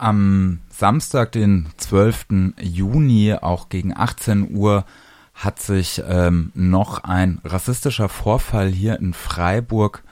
[0.00, 2.54] Am Samstag, den 12.
[2.60, 4.84] Juni, auch gegen 18 Uhr,
[5.34, 10.02] hat sich ähm, noch ein rassistischer Vorfall hier in Freiburg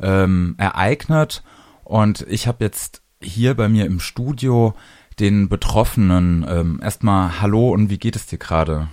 [0.00, 1.44] ähm, ereignet.
[1.84, 4.74] Und ich habe jetzt hier bei mir im Studio
[5.20, 6.44] den Betroffenen.
[6.48, 8.88] Ähm, erstmal Hallo und wie geht es dir gerade?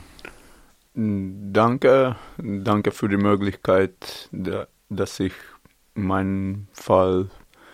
[0.94, 4.30] Danke, danke für die Möglichkeit,
[4.90, 5.34] dass ich
[5.96, 7.30] meinen Fall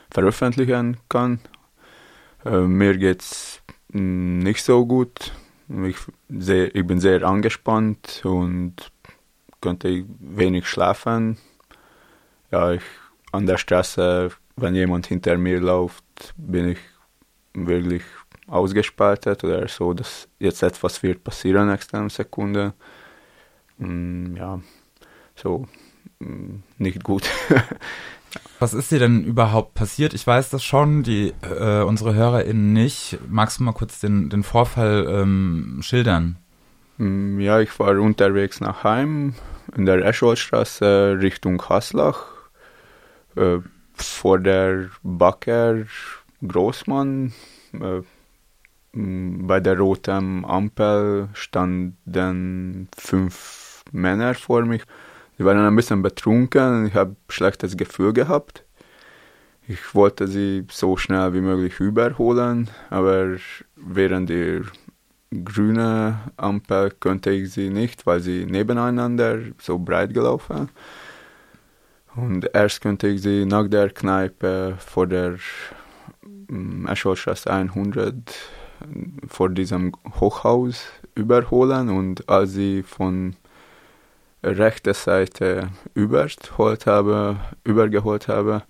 [0.09, 1.39] veröffentlichen kann.
[2.49, 5.31] Äh, mir geht's nicht so gut.
[5.85, 5.97] Ich,
[6.29, 8.91] sehr, ich bin sehr angespannt und
[9.61, 11.37] könnte wenig schlafen.
[12.51, 12.81] Ja, ich,
[13.31, 16.03] an der Straße, wenn jemand hinter mir läuft,
[16.37, 16.79] bin ich
[17.53, 18.01] wirklich
[18.47, 22.73] ausgespaltet oder so, dass jetzt etwas wird passieren nächste Sekunde.
[23.77, 24.59] Mm, ja,
[25.35, 25.67] so
[26.19, 27.29] mm, nicht gut.
[28.59, 30.13] Was ist dir denn überhaupt passiert?
[30.13, 33.17] Ich weiß das schon, die äh, unsere HörerInnen nicht.
[33.29, 36.37] Magst du mal kurz den, den Vorfall ähm, schildern?
[36.97, 39.33] Mm, ja, ich war unterwegs nach Heim
[39.75, 42.25] in der Escholstraße Richtung Haslach.
[43.35, 43.59] Äh,
[43.93, 45.85] vor der Backer
[46.45, 47.33] Großmann
[47.73, 48.01] äh,
[48.93, 54.83] bei der roten Ampel standen fünf Männer vor mich.
[55.39, 58.65] Die waren ein bisschen betrunken ich habe schlechtes Gefühl gehabt.
[59.67, 63.37] Ich wollte sie so schnell wie möglich überholen, aber
[63.77, 64.63] während der
[65.31, 70.69] grünen Ampel konnte ich sie nicht, weil sie nebeneinander so breit gelaufen.
[72.15, 75.37] Und erst konnte ich sie nach der Kneipe vor der
[76.49, 78.15] mm, Escholstraße 100
[79.27, 83.35] vor diesem Hochhaus überholen und als sie von
[84.43, 88.63] rechter Seite überholt habe, übergeholt habe,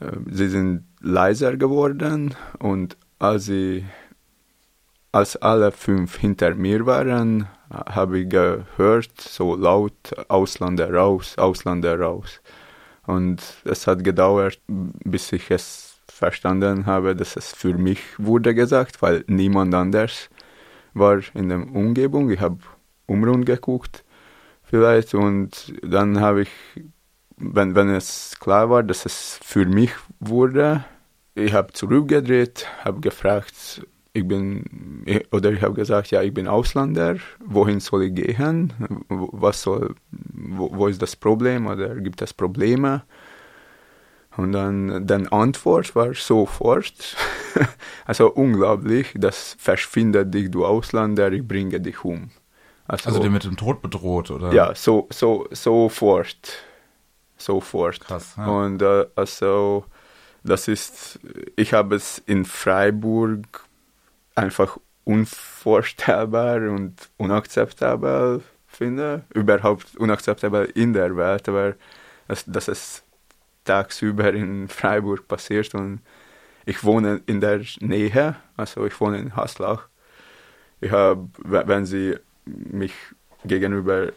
[0.00, 3.84] äh, sie sind leiser geworden und als sie
[5.12, 9.94] als alle fünf hinter mir waren, habe ich gehört, so laut,
[10.28, 12.40] Ausländer raus, Ausländer raus.
[13.06, 19.00] Und es hat gedauert, bis ich es verstanden habe, dass es für mich wurde gesagt,
[19.00, 20.28] weil niemand anders
[20.92, 22.30] war in der Umgebung.
[22.30, 22.58] Ich habe
[23.06, 24.04] umrund geguckt
[24.68, 26.50] vielleicht und dann habe ich,
[27.36, 30.84] wenn, wenn es klar war, dass es für mich wurde,
[31.34, 37.16] ich habe zurückgedreht, habe gefragt, ich bin, oder ich habe gesagt, ja, ich bin Ausländer,
[37.44, 38.72] wohin soll ich gehen,
[39.08, 43.04] was soll, wo, wo ist das Problem oder gibt es Probleme?
[44.36, 47.16] Und dann, dann Antwort war sofort,
[48.06, 52.30] also unglaublich, das verschwindet dich, du Ausländer, ich bringe dich um.
[52.88, 54.52] Also, also der mit dem Tod bedroht, oder?
[54.52, 56.64] Ja, so, so, sofort.
[57.36, 58.00] Sofort.
[58.00, 58.34] Krass.
[58.36, 58.46] Ja.
[58.46, 59.84] Und äh, also,
[60.42, 61.20] das ist,
[61.54, 63.64] ich habe es in Freiburg
[64.34, 69.24] einfach unvorstellbar und unakzeptabel finde.
[69.34, 71.74] Überhaupt unakzeptabel in der Welt, aber
[72.26, 73.02] dass, dass es
[73.64, 76.00] tagsüber in Freiburg passiert und
[76.64, 79.88] ich wohne in der Nähe, also ich wohne in Haslach.
[80.80, 82.16] Ich habe, wenn sie
[82.70, 82.92] mich
[83.44, 84.12] gegenüber,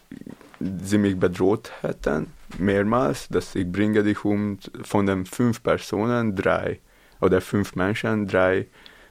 [0.59, 2.27] sie mich bedroht hätten,
[2.57, 6.79] mehrmals, dass ich bringe dich um, von den fünf Personen, drei
[7.19, 8.67] oder fünf Menschen, drei,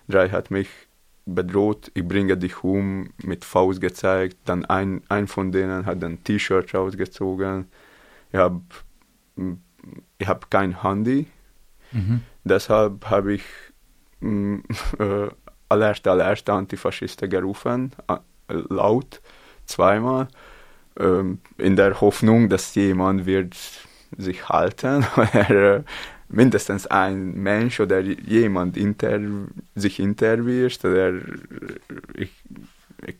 [0.08, 0.68] drei hat mich
[1.26, 6.22] bedroht, ich bringe dich um, mit Faust gezeigt, dann ein, ein von denen hat ein
[6.24, 7.66] T-Shirt rausgezogen.
[8.32, 8.62] Ich habe
[10.18, 11.26] ich habe kein Handy.
[11.92, 12.22] Mhm.
[12.44, 13.42] Deshalb habe ich
[14.20, 14.56] mm,
[14.98, 15.28] äh,
[15.68, 17.92] Alert, Alert, Antifaschisten gerufen,
[18.68, 19.20] laut,
[19.66, 20.28] zweimal,
[20.98, 21.22] äh,
[21.58, 23.56] in der Hoffnung, dass jemand wird
[24.16, 25.82] sich halten oder äh,
[26.28, 29.18] mindestens ein Mensch oder jemand inter,
[29.74, 31.20] sich interviewt oder äh,
[32.14, 32.32] ich,
[33.06, 33.16] ich,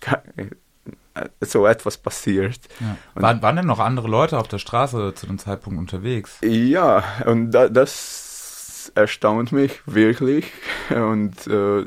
[1.14, 2.60] äh, so etwas passiert.
[2.80, 2.96] Ja.
[3.14, 6.38] Waren, waren denn noch andere Leute auf der Straße zu dem Zeitpunkt unterwegs?
[6.42, 10.52] Ja, und da, das erstaunt mich wirklich
[10.90, 11.84] und äh,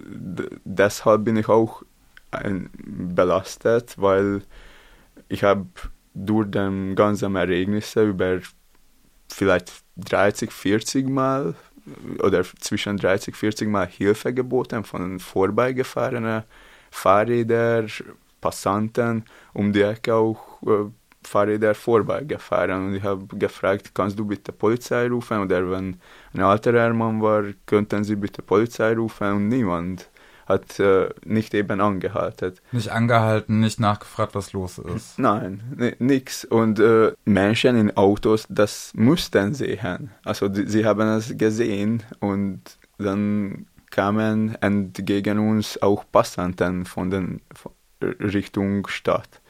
[0.66, 1.84] deshalb bin ich auch
[2.76, 4.41] belastet, weil
[5.30, 5.66] ich habe
[6.14, 8.40] durch den ganzen Ereignisse über
[9.30, 11.56] vielleicht 30, 40 Mal
[12.20, 16.44] oder zwischen 30, 40 Mal Hilfe geboten von vorbeigefahrenen
[16.91, 17.90] Fahrrädern,
[18.40, 20.90] Passanten um die Ecke auch äh,
[21.28, 22.88] Fahrräder vorbeigefahren.
[22.88, 25.40] Und ich habe gefragt, kannst du bitte Polizei rufen?
[25.40, 25.97] Oder wenn
[26.34, 29.32] ein alterer Mann war, könnten sie bitte Polizei rufen?
[29.32, 30.09] Und niemand
[30.45, 32.53] hat äh, nicht eben angehalten.
[32.72, 35.17] Nicht angehalten, nicht nachgefragt, was los ist.
[35.19, 36.45] Nein, nichts.
[36.45, 40.11] Und äh, Menschen in Autos, das mussten sehen.
[40.23, 42.61] Also die, sie haben es gesehen und
[42.97, 49.41] dann kamen entgegen uns auch Passanten von den von Richtung Stadt.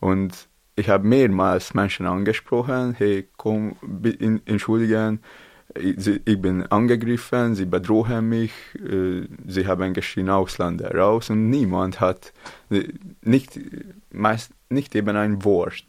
[0.00, 3.76] Und ich habe mehrmals Menschen angesprochen, hey, komm,
[4.44, 5.20] entschuldigen,
[5.78, 12.32] ich bin angegriffen, sie bedrohen mich, äh, sie haben geschrien Ausländer raus und niemand hat
[12.70, 12.88] äh,
[13.22, 13.58] nicht,
[14.12, 15.84] meist, nicht eben ein Wort.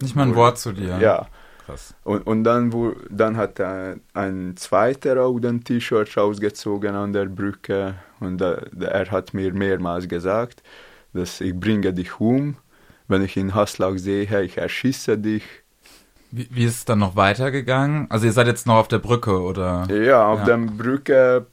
[0.00, 0.98] Nicht mal ein Wort zu dir.
[0.98, 1.26] Ja.
[1.66, 1.94] Krass.
[2.04, 7.26] Und, und dann, wo, dann hat ein, ein zweiter auch den T-Shirt rausgezogen an der
[7.26, 10.62] Brücke und da, er hat mir mehrmals gesagt,
[11.14, 12.56] dass ich bringe dich um,
[13.08, 15.44] wenn ich in Haslag sehe, ich erschieße dich.
[16.36, 18.10] Wie, wie ist es dann noch weitergegangen?
[18.10, 19.86] Also ihr seid jetzt noch auf der Brücke, oder?
[19.88, 20.44] Ja, auf ja.
[20.46, 21.46] der Brücke,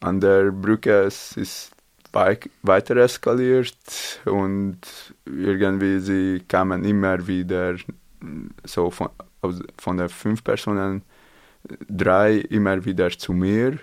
[0.00, 1.72] an der Brücke es ist
[2.12, 4.80] weiter eskaliert und
[5.24, 7.76] irgendwie sie kamen immer wieder
[8.64, 9.08] so von,
[9.78, 11.02] von den fünf Personen
[11.88, 13.78] drei immer wieder zu mir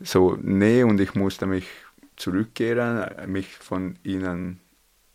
[0.00, 1.66] so nee und ich musste mich
[2.16, 4.60] zurückkehren, mich von ihnen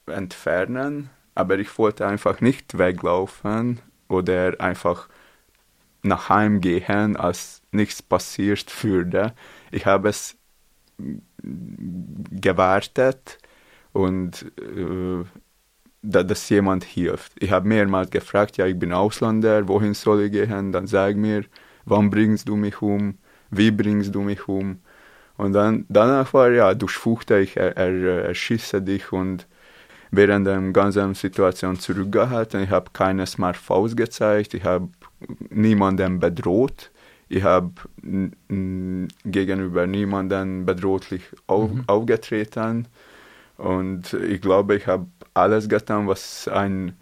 [0.06, 5.08] entfernen, aber ich wollte einfach nicht weglaufen oder einfach
[6.04, 9.34] nach Heim gehen, als nichts passiert würde.
[9.72, 10.38] Ich habe es
[11.40, 13.38] gewartet
[13.94, 15.24] und äh,
[16.02, 17.32] da, dass jemand hilft.
[17.42, 20.72] Ich habe mehrmals gefragt, ja, ich bin Ausländer, wohin soll ich gehen?
[20.72, 21.46] Dann sag mir,
[21.86, 23.18] wann bringst du mich um?
[23.50, 24.80] Wie bringst du mich um?
[25.38, 29.48] Und dann, danach war, ja, durchfuchte ich, er, er, er schieße dich und
[30.14, 32.62] während der ganzen Situation zurückgehalten.
[32.64, 34.90] Ich habe keines Mal Faust gezeigt, ich habe
[35.50, 36.92] niemanden bedroht,
[37.30, 37.72] ich habe
[39.26, 41.84] gegenüber niemanden bedrohlich auf, mhm.
[41.88, 42.88] aufgetreten
[43.58, 46.96] und ich glaube, ich habe alles getan, was ein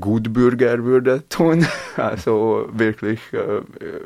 [0.00, 1.66] Gutbürger würde tun.
[1.96, 3.62] Also wirklich, äh,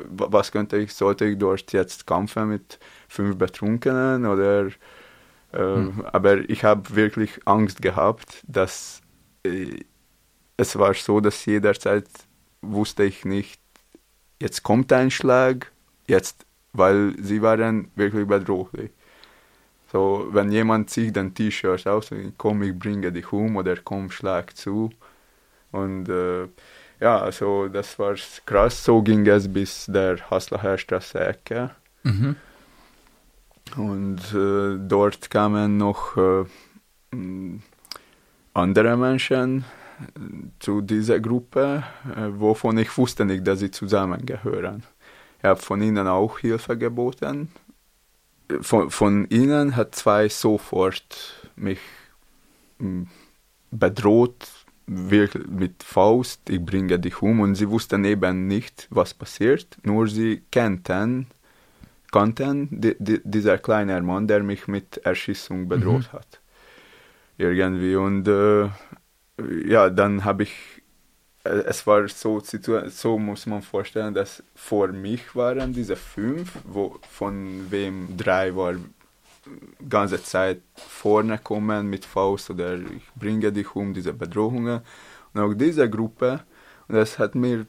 [0.09, 2.77] was könnte ich, sollte ich dort jetzt kämpfen mit
[3.07, 4.67] fünf Betrunkenen oder
[5.57, 6.05] mhm.
[6.11, 9.01] aber ich habe wirklich Angst gehabt, dass
[9.43, 9.79] äh,
[10.57, 12.07] es war so, dass jederzeit
[12.61, 13.59] wusste ich nicht,
[14.39, 15.71] jetzt kommt ein Schlag,
[16.07, 18.91] jetzt, weil sie waren wirklich bedrohlich.
[19.91, 24.11] So, wenn jemand zieht ein T-Shirt aus und komm, ich bringe dich um oder komm,
[24.11, 24.91] schlag zu.
[25.71, 26.47] Und äh,
[26.99, 28.15] ja, also das war
[28.45, 28.83] krass.
[28.83, 31.71] So ging es bis der Haslacher Straße Ecke.
[32.03, 32.35] Mhm.
[33.75, 36.45] Und äh, dort kamen noch äh,
[38.53, 39.65] andere Menschen
[39.99, 40.19] äh,
[40.59, 41.83] zu dieser Gruppe,
[42.15, 44.83] äh, wovon ich wusste nicht, dass sie zusammengehören.
[45.39, 47.49] Ich habe von ihnen auch Hilfe geboten.
[48.61, 51.79] Von, von ihnen hat zwei sofort mich
[52.79, 53.07] hm,
[53.71, 54.47] bedroht,
[54.87, 57.41] wirklich mit Faust, ich bringe dich um.
[57.41, 61.27] Und sie wussten eben nicht, was passiert, nur sie kannten
[62.15, 66.17] kannten, die, die, dieser kleine Mann, der mich mit Erschießung bedroht mhm.
[66.17, 66.39] hat.
[67.37, 67.95] Irgendwie.
[67.97, 68.69] Und äh,
[69.67, 70.53] ja, dann habe ich,
[71.43, 72.41] äh, es war so,
[73.03, 78.75] so muss man vorstellen, dass vor mich waren diese fünf, wo, von wem drei war
[79.89, 84.79] ganze Zeit vorne kommen mit Faust oder ich bringe dich um, diese Bedrohungen.
[85.33, 86.39] Und auch diese Gruppe,
[86.87, 87.67] und das hat mir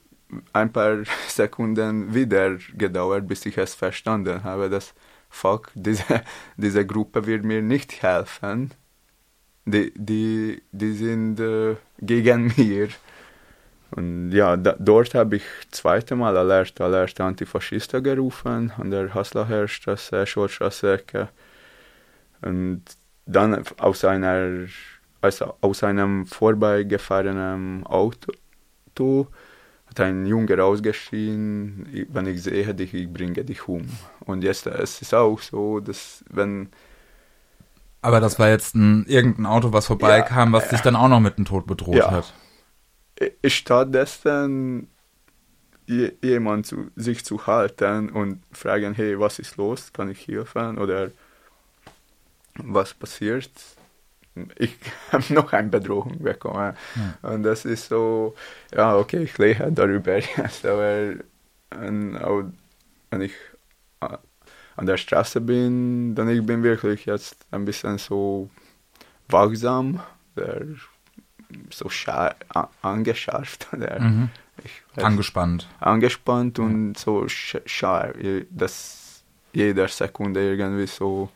[0.52, 4.94] ein paar Sekunden wieder gedauert, bis ich es verstanden habe, dass
[5.28, 6.22] fuck, diese,
[6.56, 8.72] diese Gruppe wird mir nicht helfen.
[9.64, 12.88] Die, die, die sind äh, gegen mir.
[13.90, 19.66] Und ja, da, dort habe ich zweite Mal Alert, Alert Antifaschista gerufen, an der Haslacher
[19.68, 21.28] Straße.
[22.42, 22.82] Und
[23.26, 24.66] dann aus einer,
[25.20, 29.26] also aus einem vorbeigefahrenen Auto
[29.98, 33.86] hat ein Junge rausgeschrien, wenn ich sehe dich, ich bringe dich um.
[34.20, 36.68] Und jetzt es ist auch so, dass wenn
[38.02, 41.18] aber das war jetzt ein irgendein Auto, was vorbeikam, ja, was dich dann auch noch
[41.18, 42.10] mit dem Tod bedroht ja.
[42.12, 42.32] hat.
[43.44, 44.88] Stattdessen
[45.88, 49.92] jemand zu, sich zu halten und fragen, hey, was ist los?
[49.92, 50.78] Kann ich helfen?
[50.78, 51.10] Oder
[52.58, 53.50] was passiert?
[54.56, 54.76] Ich
[55.12, 56.76] habe noch eine Bedrohung bekommen.
[57.22, 57.30] Ja.
[57.30, 58.34] Und das ist so,
[58.74, 61.14] ja, okay, ich lehre darüber jetzt, aber
[61.70, 62.14] wenn,
[63.10, 63.32] wenn ich
[64.00, 64.16] äh,
[64.76, 68.50] an der Straße bin, dann ich bin wirklich jetzt ein bisschen so
[69.28, 70.00] wachsam,
[70.36, 70.66] der,
[71.70, 71.88] so
[72.82, 73.68] angeschärft.
[73.72, 74.30] Der, mhm.
[74.94, 75.68] weiß, angespannt.
[75.80, 78.16] Angespannt und so scharf,
[78.50, 81.30] dass jeder Sekunde irgendwie so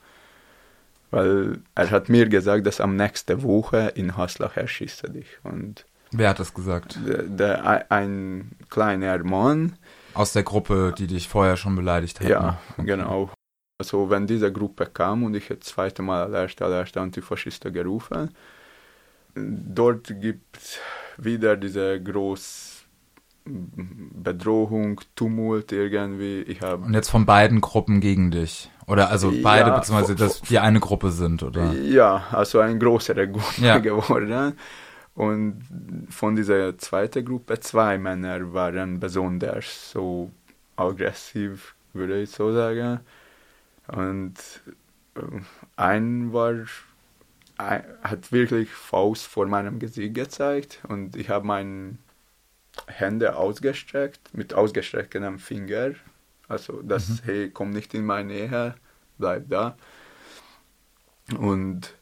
[1.10, 5.38] weil er hat mir gesagt, dass am nächsten Woche in Haslach erschießt dich.
[5.42, 6.98] Und Wer hat das gesagt?
[7.06, 9.76] Der, der, ein kleiner Mann.
[10.14, 12.28] Aus der Gruppe, die dich vorher schon beleidigt hat.
[12.28, 12.86] Ja, okay.
[12.86, 13.30] genau.
[13.78, 18.34] also wenn diese Gruppe kam und ich das zweite Mal allererste, allererste Antifaschisten gerufen,
[19.34, 20.78] dort gibt es
[21.16, 22.79] wieder diese große
[23.44, 26.42] Bedrohung, Tumult irgendwie.
[26.42, 28.70] Ich hab, und jetzt von beiden Gruppen gegen dich?
[28.86, 31.72] Oder also beide, ja, beziehungsweise dass die eine Gruppe sind, oder?
[31.72, 33.78] Ja, also eine größere Gruppe ja.
[33.78, 34.54] geworden.
[35.14, 35.62] Und
[36.08, 40.30] von dieser zweiten Gruppe, zwei Männer waren besonders so
[40.76, 43.00] aggressiv, würde ich so sagen.
[43.88, 44.34] Und
[45.14, 45.20] äh,
[45.76, 46.54] ein war,
[47.58, 51.96] ein, hat wirklich Faust vor meinem Gesicht gezeigt und ich habe meine
[52.86, 55.92] Hände ausgestreckt, mit ausgestrecktem Finger.
[56.48, 57.18] Also, das, mhm.
[57.24, 58.74] hey, komm nicht in meine Nähe,
[59.18, 59.76] bleib da.
[61.38, 61.94] Und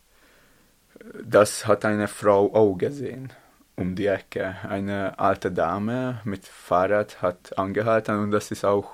[1.22, 3.32] das hat eine Frau auch gesehen
[3.78, 4.56] um die Ecke.
[4.68, 8.90] Eine alte Dame mit Fahrrad hat angehalten und das ist auch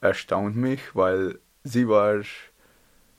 [0.00, 2.22] erstaunt mich, weil sie war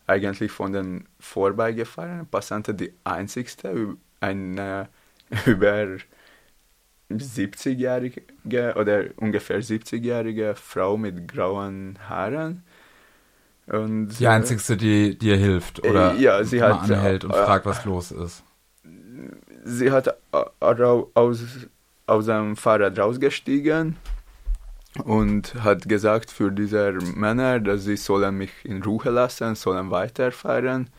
[0.07, 4.89] eigentlich von den vorbeigefahrenen Passanten die einzigste, eine
[5.45, 5.97] über
[7.19, 8.23] 70-jährige
[8.75, 12.63] oder ungefähr 70-jährige Frau mit grauen Haaren.
[13.67, 17.85] Und, die einzigste, die dir hilft oder ja, sie hat, anhält und äh, fragt, was
[17.85, 18.43] los ist.
[19.63, 20.17] Sie hat
[20.61, 21.43] aus,
[22.05, 23.95] aus einem Fahrrad rausgestiegen
[25.05, 30.89] und hat gesagt für diese Männer, dass sie sollen mich in Ruhe lassen, sollen weiterfahren.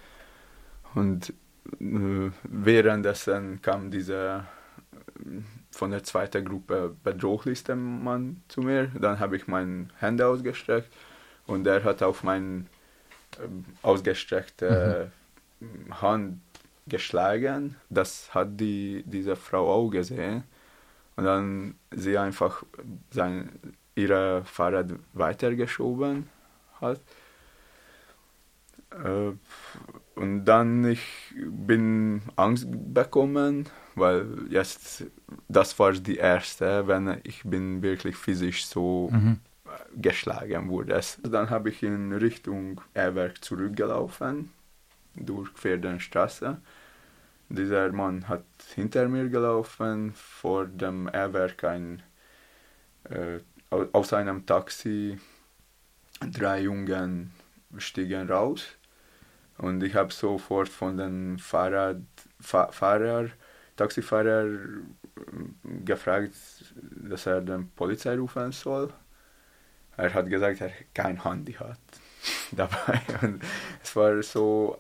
[0.94, 1.34] Und
[1.80, 4.46] äh, währenddessen kam dieser
[5.74, 8.86] von der zweiten Gruppe bedrohlichste Mann zu mir.
[8.98, 10.92] Dann habe ich meine Hände ausgestreckt
[11.46, 12.66] und er hat auf meine
[13.38, 13.48] äh,
[13.82, 15.10] ausgestreckte
[15.60, 16.00] mhm.
[16.00, 16.40] Hand
[16.86, 17.76] geschlagen.
[17.90, 20.44] Das hat die, diese Frau auch gesehen.
[21.16, 22.64] Und dann sie einfach
[23.10, 23.50] sein,
[23.94, 26.28] ihre Fahrrad weitergeschoben
[26.80, 27.00] hat.
[28.90, 29.32] Äh,
[30.14, 35.04] und dann ich bin Angst bekommen, weil jetzt
[35.48, 39.40] das war die erste, wenn ich bin wirklich physisch so mhm.
[39.96, 41.00] geschlagen wurde.
[41.22, 44.50] Dann habe ich in Richtung Erwerk zurückgelaufen
[45.14, 46.60] durch Pferdenstraße.
[47.48, 52.02] Dieser Mann hat hinter mir gelaufen, vor dem Erwerk ein
[53.04, 53.38] äh,
[53.70, 55.18] aus einem Taxi
[56.20, 57.32] drei Jungen
[57.78, 58.76] stiegen raus
[59.58, 62.02] und ich habe sofort von den Fahrrad,
[62.40, 63.28] Fa Fahrer,
[63.76, 66.32] Taxifahrer äh, gefragt,
[67.08, 68.92] dass er den Polizei rufen soll.
[69.96, 71.78] Er hat gesagt, er kein Handy hat
[72.52, 73.00] dabei.
[73.22, 73.42] Und
[73.82, 74.78] es war so,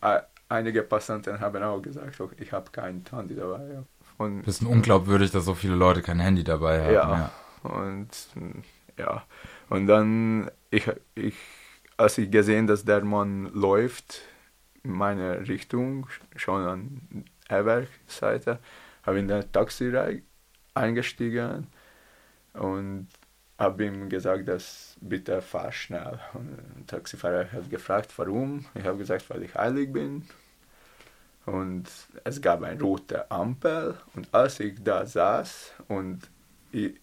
[0.00, 3.84] äh, einige Passanten haben auch gesagt, okay, ich habe kein Handy dabei.
[4.18, 6.92] Und, Bisschen unglaubwürdig, dass so viele Leute kein Handy dabei haben.
[6.92, 7.30] Ja,
[7.64, 7.68] ja.
[7.68, 8.08] Und
[8.98, 9.24] ja,
[9.70, 11.34] und dann, ich, ich,
[11.96, 14.22] als ich gesehen, dass der Mann läuft
[14.84, 16.06] in meine Richtung,
[16.36, 18.58] schon an Erwerk-Seite,
[19.02, 19.92] habe in der Taxi
[20.74, 21.66] eingestiegen
[22.54, 23.08] und
[23.58, 26.18] habe ihm gesagt, dass bitte fahr schnell.
[26.32, 28.64] Und der Taxifahrer hat gefragt, warum.
[28.74, 30.26] Ich habe gesagt, weil ich eilig bin.
[31.46, 31.84] Und
[32.24, 33.96] es gab eine rote Ampel.
[34.14, 36.28] Und als ich da saß und
[36.72, 37.00] ich,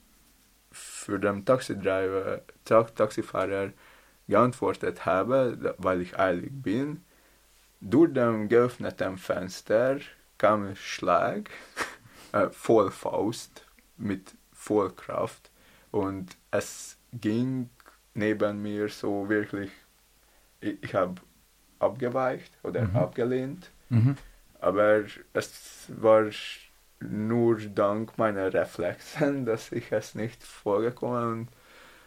[0.72, 3.72] für den Taxidriver, Taxifahrer
[4.28, 7.04] geantwortet habe, weil ich eilig bin.
[7.82, 9.98] Durch den geöffneten Fenster
[10.42, 11.52] kam ein Schlag,
[12.32, 13.64] äh, voll Faust,
[13.96, 15.52] mit Vollkraft
[15.92, 17.70] und es ging
[18.16, 19.70] neben mir so wirklich,
[20.60, 21.22] ich, ich habe
[21.78, 22.96] abgeweicht oder mhm.
[22.96, 24.18] abgelehnt, mhm.
[24.60, 26.26] aber es war
[27.00, 31.48] nur dank meiner Reflexen, dass ich es nicht vorgekommen und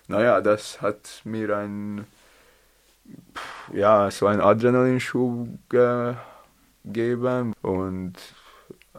[0.08, 2.04] naja, das hat mir ein
[3.72, 6.16] ja, so einen Adrenalinschub gegeben
[7.62, 8.14] und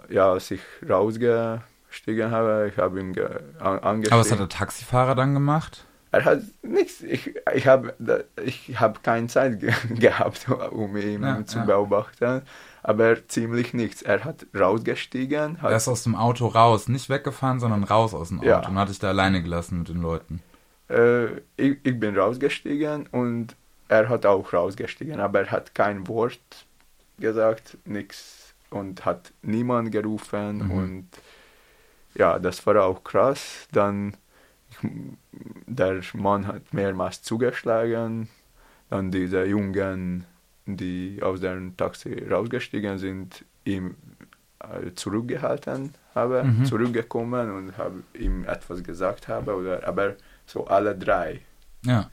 [0.10, 3.16] ja, als ich rausgestiegen habe, ich habe ihm
[3.60, 4.14] angestiegen.
[4.14, 5.86] Aber was hat der Taxifahrer dann gemacht?
[6.12, 7.02] Er hat nichts.
[7.02, 7.94] Ich, ich habe
[8.44, 11.66] ich hab keine Zeit ge gehabt, um ihn ja, zu ja.
[11.66, 12.44] beobachten
[12.86, 14.04] aber ziemlich nichts.
[14.04, 15.60] Er hat rausgestiegen.
[15.62, 18.68] Hat er ist aus dem Auto raus, nicht weggefahren, sondern raus aus dem Auto ja.
[18.68, 20.44] und hat dich da alleine gelassen mit den Leuten.
[20.90, 23.56] Äh, ich, ich bin rausgestiegen und
[23.88, 26.40] er hat auch rausgestiegen, aber er hat kein Wort
[27.18, 30.72] gesagt, nichts und hat niemand gerufen mhm.
[30.72, 31.08] und
[32.16, 33.68] ja, das war auch krass.
[33.72, 34.16] Dann
[35.68, 38.30] der Mann hat mehrmals zugeschlagen,
[38.90, 40.26] dann diese Jungen
[40.66, 43.96] die aus dem Taxi rausgestiegen sind, ihm
[44.60, 46.66] äh, zurückgehalten habe, mhm.
[46.66, 51.42] zurückgekommen und habe ihm etwas gesagt habe, oder, aber so alle drei
[51.84, 52.10] ja.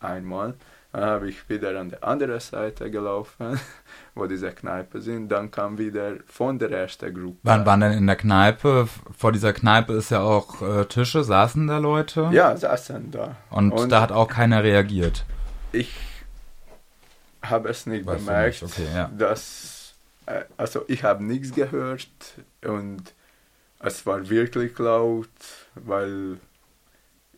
[0.00, 0.54] einmal.
[0.92, 3.60] Dann habe ich wieder an der anderen Seite gelaufen,
[4.14, 5.28] wo diese Kneipe sind.
[5.28, 7.38] Dann kam wieder von der ersten Gruppe.
[7.44, 8.88] Wann waren denn in der Kneipe?
[9.16, 12.28] Vor dieser Kneipe ist ja auch äh, Tische, saßen da Leute?
[12.32, 13.36] Ja, saßen da.
[13.50, 15.24] Und, Und da hat auch keiner reagiert?
[15.70, 15.94] Ich
[17.42, 18.78] habe es nicht weißt bemerkt, nicht?
[18.78, 19.10] Okay, ja.
[19.16, 19.94] dass,
[20.26, 22.08] äh, also ich habe nichts gehört
[22.64, 23.14] und
[23.78, 25.28] es war wirklich laut,
[25.74, 26.38] weil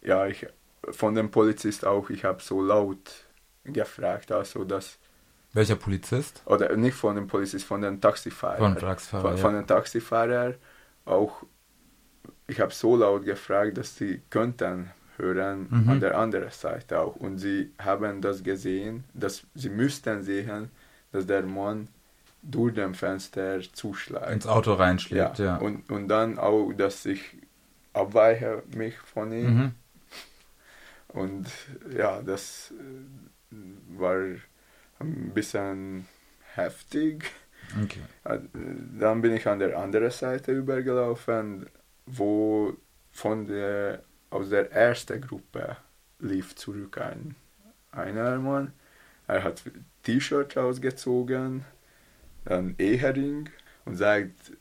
[0.02, 0.46] ja, ich
[0.90, 2.98] von dem Polizist auch, ich habe so laut
[3.64, 4.98] gefragt, also dass
[5.54, 6.42] welcher Polizist?
[6.46, 8.56] Oder nicht von dem Polizist, von den Taxifahrer.
[8.56, 9.36] Von, Taxifahrer, von, ja.
[9.36, 10.54] von den Taxifahrer
[11.04, 11.42] auch.
[12.46, 15.88] Ich habe so laut gefragt, dass sie könnten hören mhm.
[15.88, 17.16] an der anderen Seite auch.
[17.16, 20.70] Und sie haben das gesehen, dass sie müssten sehen,
[21.12, 21.88] dass der Mann
[22.42, 24.30] durch dem Fenster zuschlägt.
[24.30, 25.44] Ins Auto reinschlägt, ja.
[25.44, 25.56] ja.
[25.56, 27.20] Und, und dann auch, dass ich
[27.92, 29.54] abweiche mich von ihm.
[29.54, 29.72] Mhm.
[31.08, 31.46] Und
[31.94, 32.72] ja, das
[33.96, 34.16] war
[34.98, 36.06] ein bisschen
[36.54, 37.24] heftig.
[37.82, 38.00] Okay.
[38.24, 38.40] Äh,
[38.98, 41.66] dann bin ich an der anderen Seite übergelaufen,
[42.06, 42.76] wo
[43.12, 45.76] von der, aus der ersten Gruppe
[46.18, 47.36] lief zurück ein
[47.92, 48.72] einer Mann.
[49.26, 49.62] Er hat
[50.02, 51.64] T-Shirt ausgezogen,
[52.44, 53.48] dann Ehering
[53.84, 54.52] und sagt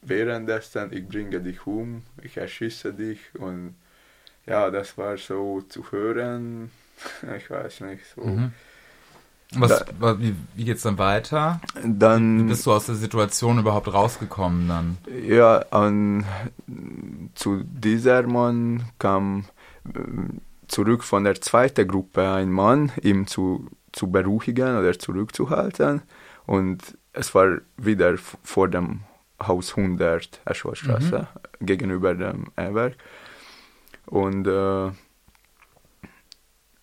[0.00, 3.74] währenddessen, ich bringe dich um, ich erschieße dich und
[4.46, 6.70] ja, das war so zu hören,
[7.36, 8.22] ich weiß nicht, so.
[8.22, 8.52] Mhm.
[9.54, 11.60] Was, da, wie, wie geht's dann weiter?
[11.82, 14.98] Dann wie bist du aus der Situation überhaupt rausgekommen dann?
[15.26, 16.26] Ja, an,
[17.34, 19.46] zu dieser Mann kam
[19.86, 20.00] äh,
[20.66, 26.02] zurück von der zweiten Gruppe ein Mann, ihm zu, zu beruhigen oder zurückzuhalten.
[26.44, 29.00] Und es war wieder vor dem
[29.42, 31.26] Haus 100 Eschwaldstraße
[31.60, 31.66] mhm.
[31.66, 32.96] gegenüber dem Ehrwerk.
[34.04, 34.90] Und äh,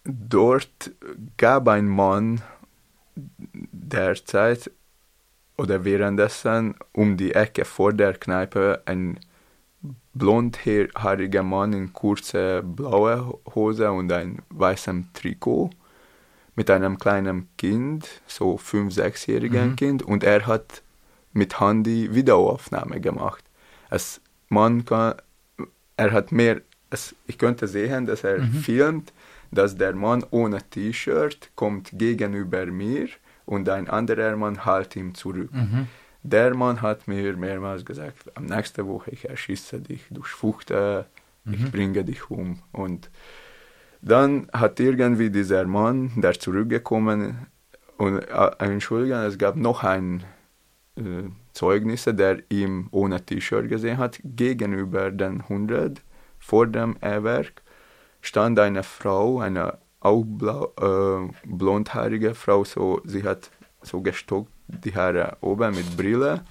[0.05, 0.91] dort
[1.37, 2.41] gab ein Mann
[3.15, 4.71] derzeit
[5.57, 9.19] oder währenddessen um die Ecke vor der Kneipe ein
[10.13, 15.69] blondhaariger Mann in kurzer blaue Hose und ein weißem Trikot
[16.55, 19.75] mit einem kleinen Kind, so fünf, sechsjährigen mhm.
[19.75, 20.81] Kind, und er hat
[21.33, 23.43] mit Handy Videoaufnahme gemacht.
[23.89, 25.15] Es, man kann,
[25.97, 28.53] er hat mehr, es, ich könnte sehen, dass er mhm.
[28.53, 29.13] filmt,
[29.55, 33.07] dass der Mann ohne T-Shirt kommt gegenüber mir
[33.45, 35.51] und ein anderer Mann hält ihn zurück.
[35.53, 35.87] Mhm.
[36.23, 41.05] Der Mann hat mir mehrmals gesagt, am nächsten Woche ich erschieße dich, du Schwuchte,
[41.43, 41.53] mhm.
[41.53, 42.59] ich bringe dich um.
[42.71, 43.09] Und
[44.01, 47.47] dann hat irgendwie dieser Mann, der zurückgekommen
[47.97, 50.23] und äh, entschuldigen, es gab noch ein
[50.97, 56.01] äh, Zeugnis, der ihn ohne T-Shirt gesehen hat, gegenüber den 100
[56.39, 57.61] vor dem Ehrwerk
[58.27, 63.49] stand eine Frau, eine auch blau, äh, blondhaarige Frau, so, sie hat
[63.81, 66.43] so gestockt die Haare oben mit Brille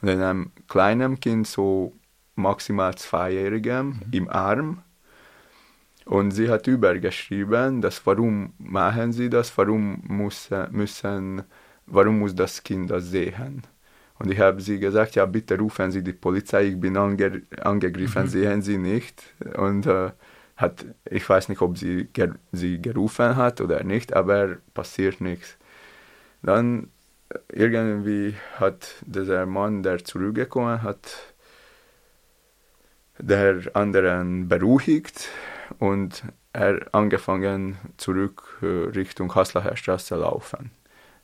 [0.00, 1.92] und einem kleinen Kind, so
[2.34, 4.00] maximal zweijährigem, mhm.
[4.12, 4.82] im Arm.
[6.04, 11.42] Und sie hat übergeschrieben, dass warum machen sie das, warum muss, müssen,
[11.86, 13.62] warum muss das Kind das sehen.
[14.18, 18.24] Und ich habe sie gesagt, ja bitte rufen Sie die Polizei, ich bin ange angegriffen,
[18.24, 18.28] mhm.
[18.28, 19.22] sehen Sie nicht.
[19.56, 20.10] Und äh,
[20.56, 25.56] hat, ich weiß nicht, ob sie, ger sie gerufen hat oder nicht, aber passiert nichts.
[26.42, 26.88] Dann
[27.30, 31.32] äh, irgendwie hat dieser Mann, der zurückgekommen hat,
[33.18, 35.28] der anderen beruhigt
[35.78, 40.70] und er angefangen zurück äh, Richtung Haslacher Straße laufen.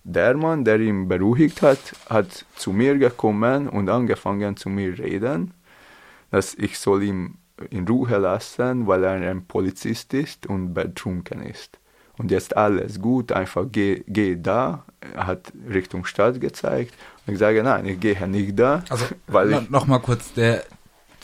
[0.04, 5.52] Der Mann, der ihn beruhigt hat, hat zu mir gekommen und angefangen zu mir reden,
[6.30, 7.36] dass ich soll ihm
[7.70, 11.78] in Ruhe lassen, weil er ein Polizist ist und betrunken ist.
[12.16, 16.94] Und jetzt alles gut, einfach geh, geh da, er hat Richtung Stadt gezeigt.
[17.26, 18.82] Und ich sage, nein, ich gehe nicht da.
[18.88, 20.64] Also, weil ich, noch mal kurz, der,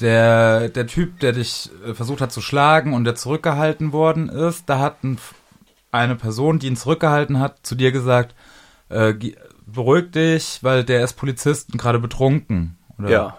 [0.00, 4.68] der, der Typ, der dich äh, versucht hat zu schlagen und der zurückgehalten worden ist,
[4.68, 5.18] da hat ein,
[5.90, 8.36] eine Person, die ihn zurückgehalten hat, zu dir gesagt,
[8.88, 9.14] äh,
[9.66, 12.76] beruhig dich, weil der ist Polizist und gerade betrunken.
[12.98, 13.10] Oder?
[13.10, 13.38] Ja.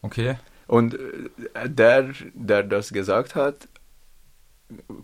[0.00, 0.36] Okay.
[0.68, 3.68] Und äh, der, der das gesagt hat,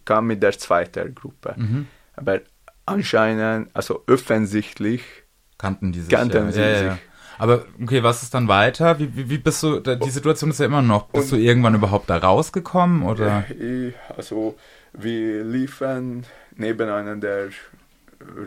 [0.04, 1.54] kam mit der zweiten Gruppe.
[1.56, 1.88] Mhm.
[2.14, 2.40] Aber
[2.86, 5.02] anscheinend, also offensichtlich,
[5.58, 6.10] kannten die sich.
[6.10, 6.52] Kannten ja.
[6.52, 7.02] sie ja, ja, sich.
[7.38, 8.98] Aber okay, was ist dann weiter?
[8.98, 11.74] Wie, wie, wie bist du, die Situation ist ja immer noch, bist Und, du irgendwann
[11.74, 13.02] überhaupt da rausgekommen?
[13.02, 13.44] Oder?
[13.50, 14.56] Ich, also
[14.92, 16.24] wir liefen
[16.54, 17.48] nebeneinander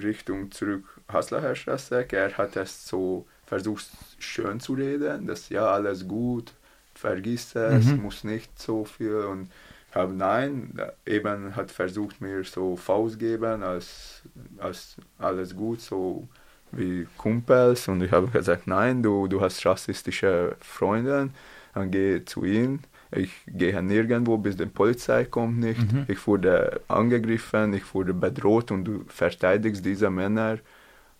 [0.01, 2.05] Richtung zurück Haslacher Straße.
[2.11, 3.87] Er hat es so versucht
[4.19, 6.53] schön zu reden, dass ja alles gut,
[6.97, 8.01] vergiss es, mhm.
[8.01, 9.49] muss nicht so viel und
[9.93, 10.73] habe nein,
[11.05, 14.21] eben hat versucht mir so Faust geben, als,
[14.57, 16.27] als alles gut, so
[16.71, 21.29] wie Kumpels und ich habe gesagt, nein, du, du hast rassistische Freunde,
[21.73, 22.79] dann geh zu ihm.
[23.11, 25.79] Ich gehe nirgendwo, bis die Polizei kommt nicht.
[25.79, 26.05] Mhm.
[26.09, 30.59] Ich wurde angegriffen, ich wurde bedroht und du verteidigst diese Männer.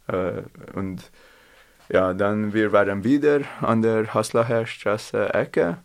[0.07, 0.41] Äh,
[0.73, 1.09] und
[1.89, 5.77] ja, dann wir waren wieder an der Haslacher Straße Ecke.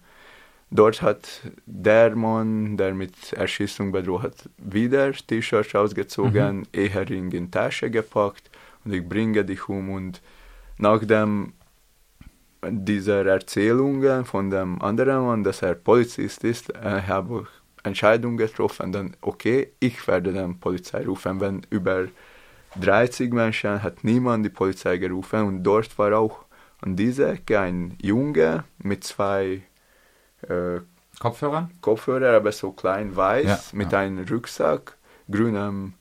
[0.70, 6.66] Dort hat der Mann, der mit Erschießung bedroht hat, wieder T-Shirt ausgezogen, mhm.
[6.72, 8.50] Ehering in Tasche gepackt
[8.84, 9.90] und ich bringe dich um.
[9.90, 10.22] Und
[10.78, 11.52] nachdem
[12.64, 18.92] dieser Erzählungen von dem anderen Mann, dass er Polizist ist, äh, habe ich Entscheidung getroffen,
[18.92, 22.06] dann okay, ich werde dann Polizei rufen, wenn über
[22.80, 26.44] 30 Menschen hat niemand die Polizei gerufen und dort war auch
[26.80, 29.62] an dieser Ecke ein Junge mit zwei
[30.48, 30.80] äh,
[31.18, 31.70] Kopfhörern?
[31.80, 34.00] Kopfhörer, aber so klein weiß, ja, mit ja.
[34.00, 34.96] einem Rucksack,
[35.30, 35.94] grünem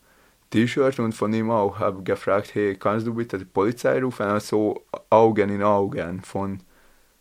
[0.49, 4.25] T-Shirt und von ihm auch habe gefragt, hey, kannst du bitte die Polizei rufen?
[4.25, 6.60] Also Augen in Augen von,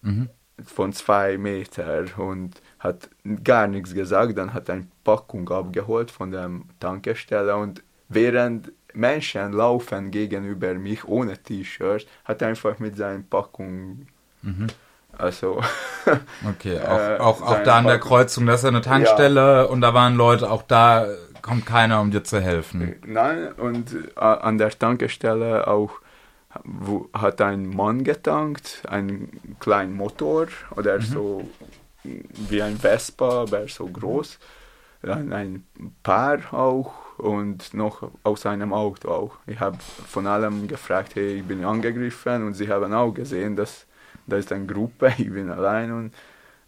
[0.03, 0.29] mhm.
[0.65, 3.11] von zwei Meter und hat
[3.45, 4.39] gar nichts gesagt.
[4.39, 11.05] Dann hat er eine Packung abgeholt von der Tankstelle und während Menschen laufen gegenüber mich
[11.05, 14.07] ohne T-Shirt, hat einfach mit seiner Packung
[14.43, 14.67] mhm.
[15.17, 15.61] Also.
[16.49, 19.63] Okay, auch, äh, auch, auch da an der Kreuzung, das ist eine Tankstelle ja.
[19.65, 21.07] und da waren Leute, auch da
[21.43, 22.97] kommt keiner, um dir zu helfen.
[23.05, 26.01] Nein, und äh, an der Tankstelle auch
[26.65, 31.03] wo, hat ein Mann getankt, einen kleinen Motor oder mhm.
[31.03, 31.51] so
[32.03, 34.39] wie ein Vespa, aber so groß.
[35.03, 35.67] Dann ein
[36.03, 39.37] Paar auch und noch aus einem Auto auch.
[39.47, 43.87] Ich habe von allem gefragt, hey, ich bin angegriffen und sie haben auch gesehen, dass
[44.27, 46.15] da ist eine Gruppe, ich bin allein und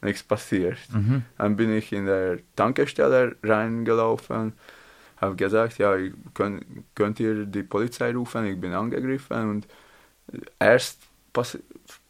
[0.03, 0.79] nichts passiert.
[0.93, 1.25] Mhm.
[1.38, 4.53] Dann bin ich in der Tankstelle reingelaufen,
[5.21, 5.95] habe gesagt, ja,
[6.35, 9.67] könnt, könnt ihr die Polizei rufen, ich bin angegriffen und
[10.59, 11.01] erst
[11.33, 11.59] pass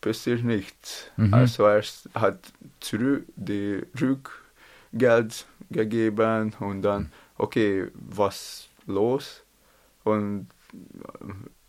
[0.00, 1.10] passiert nichts.
[1.16, 1.32] Mhm.
[1.32, 9.42] Also erst hat zurück die Rückgeld gegeben und dann, okay, was los?
[10.04, 10.48] Und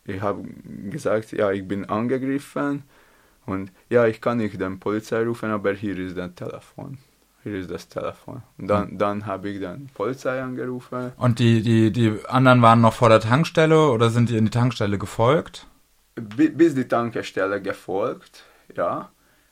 [0.06, 0.44] ich habe
[0.90, 2.84] gesagt, ja, ich bin angegriffen
[3.46, 6.98] und ja, ich kann nicht den Polizei rufen, aber hier ist das Telefon.
[7.44, 8.42] Hier ist das Telefon.
[8.58, 8.98] Und dann, hm.
[8.98, 11.12] dann habe ich dann Polizei angerufen.
[11.18, 14.52] Und die, die, die anderen waren noch vor der Tankstelle oder sind die in die
[14.52, 15.68] Tankstelle gefolgt?
[16.16, 19.10] Bis die Tankstelle gefolgt, ja.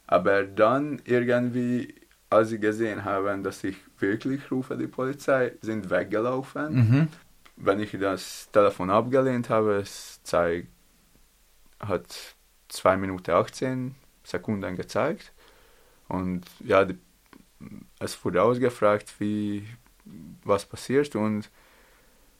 [0.08, 1.96] Aber dann irgendwie,
[2.32, 6.74] als sie gesehen haben, dass ich wirklich rufe die Polizei, sind weggelaufen.
[6.74, 7.08] Mhm.
[7.58, 10.70] Wenn ich das Telefon abgelehnt habe, es zeigt,
[11.80, 12.36] hat
[12.70, 15.34] 2 Minuten 18 Sekunden gezeigt.
[16.08, 16.98] Und ja, die,
[18.00, 19.68] es wurde ausgefragt, wie,
[20.46, 21.14] was passiert.
[21.18, 21.50] Und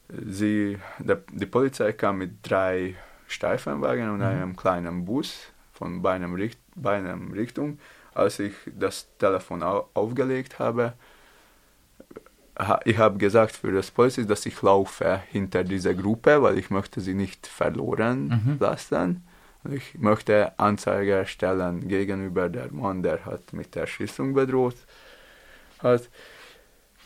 [0.08, 2.96] sie, der, die Polizei kam mit drei
[3.28, 4.24] Streifenwagen und mhm.
[4.24, 7.78] einem kleinen Bus von beidem, Richt, beidem Richtung.
[8.14, 10.94] Als ich das Telefon au, aufgelegt habe,
[12.84, 17.00] ich habe gesagt für das Polizist, dass ich laufe hinter dieser Gruppe, weil ich möchte
[17.00, 18.56] sie nicht verloren mhm.
[18.60, 19.24] lassen.
[19.70, 24.76] Ich möchte Anzeige erstellen gegenüber der Mann, der hat mit der Erschießung bedroht
[25.78, 26.08] hat.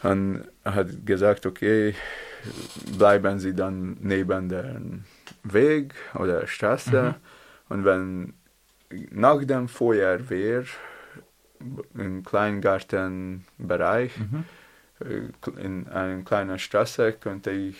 [0.02, 1.94] Dann hat gesagt, okay,
[2.98, 5.04] bleiben Sie dann neben dem
[5.42, 7.02] Weg oder Straße.
[7.02, 7.74] Mhm.
[7.74, 8.34] Und wenn
[9.10, 10.64] nach dem Feuerwehr
[11.94, 14.44] im Kleingartenbereich mhm.
[15.00, 17.76] Äh, in einer kleinen Straße könnte ich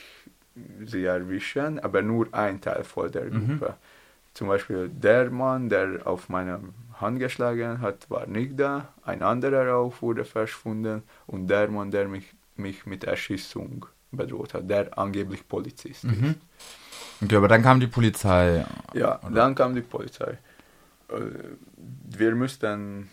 [0.85, 3.59] sie erwischen, aber nur ein Teil von der mhm.
[3.59, 3.71] Gruppe.
[3.71, 4.35] Mhm.
[4.35, 6.61] Zum Beispiel der Mann, der auf meine
[7.01, 8.93] Hand geschlagen hat, war nicht da.
[9.03, 11.03] Ein anderer auch wurde verschwunden.
[11.27, 16.25] Und der Mann, der mich, mich mit Erschießung bedroht hat, der angeblich Polizist mhm.
[16.25, 16.37] ist.
[17.23, 18.65] Okay, aber dann kam die Polizei.
[18.93, 19.35] Ja, oder?
[19.35, 20.39] dann kam die Polizei.
[21.09, 21.15] Äh,
[22.05, 23.09] wir mussten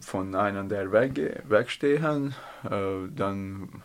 [0.00, 2.34] von einem der Wege wegstehen.
[2.64, 3.82] Äh, dann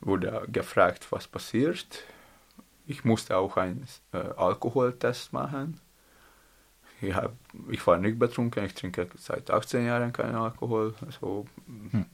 [0.00, 2.04] wurde gefragt, was passiert
[2.86, 5.80] ich musste auch einen äh, Alkoholtest machen.
[7.00, 7.32] Ich, hab,
[7.68, 10.94] ich war nicht betrunken, ich trinke seit 18 Jahren keinen Alkohol.
[11.04, 12.06] Also, hm.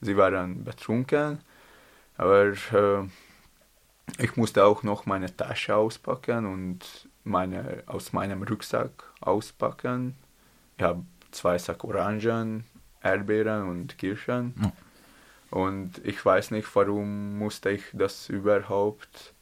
[0.00, 1.40] Sie waren betrunken,
[2.16, 3.08] aber äh,
[4.18, 10.14] ich musste auch noch meine Tasche auspacken und meine, aus meinem Rucksack auspacken.
[10.76, 11.04] Ich habe
[11.38, 12.64] zwei Sack Orangen,
[13.02, 14.54] Erdbeeren und Kirschen.
[14.58, 14.72] Hm.
[15.50, 19.32] Und ich weiß nicht, warum musste ich das überhaupt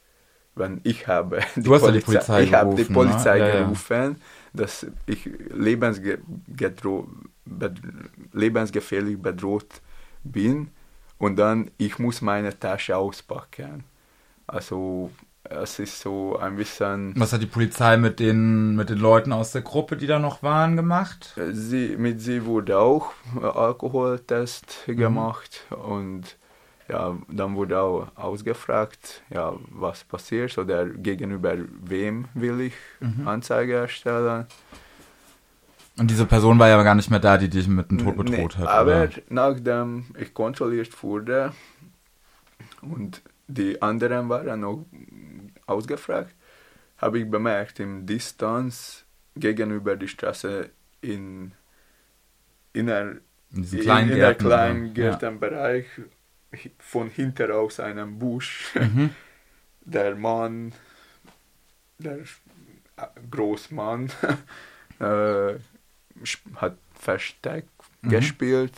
[0.57, 3.51] wenn ich habe die du hast Polizei, die Polizei ich habe die Polizei ne?
[3.51, 4.15] gerufen, ja, ja.
[4.53, 6.19] dass ich lebensge
[8.33, 9.81] lebensgefährlich bedroht
[10.23, 10.71] bin
[11.17, 13.83] und dann ich muss meine Tasche auspacken.
[14.45, 15.11] Also
[15.49, 17.13] es ist so ein bisschen.
[17.17, 20.43] Was hat die Polizei mit den, mit den Leuten aus der Gruppe, die da noch
[20.43, 21.35] waren, gemacht?
[21.51, 24.97] Sie, mit sie wurde auch Alkoholtest mhm.
[24.97, 26.37] gemacht und
[26.89, 33.27] ja, dann wurde auch ausgefragt, ja, was passiert oder gegenüber wem will ich mhm.
[33.27, 34.45] Anzeige erstellen.
[35.99, 38.55] Und diese Person war ja gar nicht mehr da, die dich mit dem Tod bedroht
[38.57, 38.67] nee, hat.
[38.67, 39.09] Aber oder?
[39.29, 41.51] nachdem ich kontrolliert wurde
[42.81, 44.85] und die anderen waren noch
[45.67, 46.33] ausgefragt,
[46.97, 50.69] habe ich bemerkt, im Distanz gegenüber die Straße
[51.01, 51.51] in,
[52.73, 53.17] in, einer,
[53.51, 55.85] in, in, kleinen in Gärten, kleinen Gärtenbereich
[56.51, 56.59] ja.
[56.79, 58.73] von hinter aus einem Busch.
[58.75, 59.11] Mhm.
[59.89, 60.73] Der Mann,
[61.97, 62.19] der
[63.31, 64.11] Großmann,
[64.99, 65.53] äh,
[66.55, 67.65] hat Versteck
[68.01, 68.09] mhm.
[68.09, 68.73] gespielt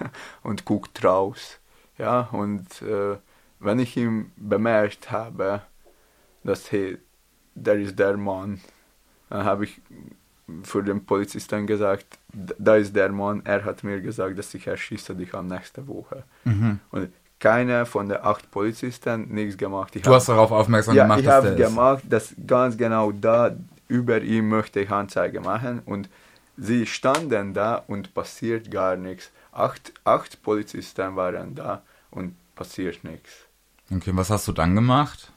[0.42, 1.60] und guckt raus.
[1.98, 3.18] Ja, und äh,
[3.58, 5.62] wenn ich ihn bemerkt habe,
[6.44, 6.98] dass hey,
[7.54, 8.60] der ist der Mann,
[9.30, 9.80] dann habe ich
[10.62, 15.14] für den Polizisten gesagt, da ist der Mann, er hat mir gesagt, dass ich erschieße
[15.14, 16.24] dich am nächsten Woche.
[16.44, 16.80] Mhm.
[16.90, 19.96] Und keiner von den acht Polizisten nichts gemacht.
[19.96, 23.56] Ich du hab, hast darauf aufmerksam ja, gemacht, ich habe gemacht, dass ganz genau da
[23.88, 26.08] über ihn möchte ich Anzeige machen und
[26.56, 29.30] sie standen da und passiert gar nichts.
[29.52, 33.30] Acht, acht Polizisten waren da und passiert nichts.
[33.94, 35.30] Okay, was hast du dann gemacht?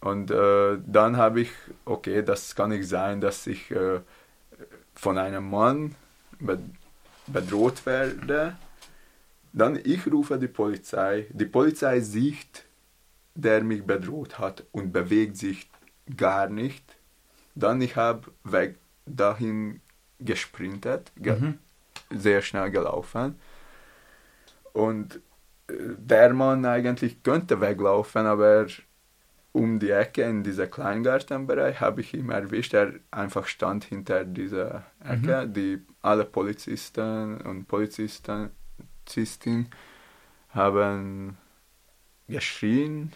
[0.00, 1.50] Und äh, dann habe ich,
[1.84, 4.00] okay, das kann nicht sein, dass ich äh,
[4.94, 5.94] von einem Mann
[7.26, 8.56] bedroht werde.
[9.52, 11.26] Dann ich rufe die Polizei.
[11.30, 12.64] Die Polizei sieht,
[13.34, 15.70] der mich bedroht hat und bewegt sich
[16.16, 16.84] gar nicht.
[17.54, 19.80] Dann ich habe weg dahin
[20.20, 21.58] gesprintet, ge mhm.
[22.10, 23.38] sehr schnell gelaufen.
[24.72, 25.16] Und
[25.68, 28.66] äh, der Mann eigentlich könnte weglaufen, aber
[29.52, 32.74] um die Ecke in dieser Kleingartenbereich habe ich ihn erwischt.
[32.74, 35.46] Er einfach stand hinter dieser Ecke.
[35.46, 35.52] Mhm.
[35.54, 38.50] Die alle Polizisten und Polizisten
[40.50, 41.36] haben
[42.28, 43.12] geschrien,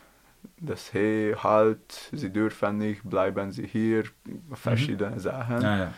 [0.59, 4.05] dass hey halt, sie dürfen nicht, bleiben sie hier,
[4.53, 5.21] verschiedene mhm.
[5.21, 5.63] Sachen.
[5.63, 5.95] Ja, ja.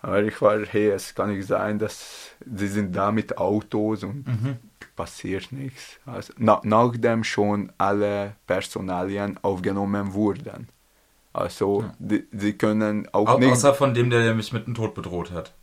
[0.00, 4.26] Aber ich war, hey, es kann nicht sein, dass sie sind da mit Autos und
[4.26, 4.58] mhm
[4.98, 5.84] passiert nichts.
[6.04, 10.68] Also, na, nachdem schon alle Personalien aufgenommen wurden.
[11.32, 11.94] Also ja.
[12.00, 13.52] die, sie können auch Au nicht...
[13.52, 15.54] Außer von dem, der mich mit dem Tod bedroht hat.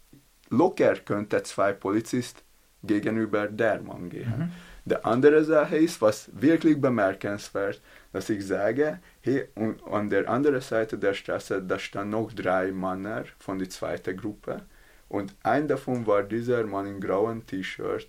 [0.49, 2.39] Locker könnte zwei Polizisten
[2.81, 4.33] gegenüber der Mann gehen.
[4.37, 4.51] Mhm.
[4.85, 7.81] Die andere Sache ist, was wirklich bemerkenswert,
[8.13, 12.71] dass ich sage, hey, und an der anderen Seite der Straße, da standen noch drei
[12.71, 14.61] Männer von der zweiten Gruppe
[15.09, 18.07] und ein davon war dieser Mann im grauen T-Shirt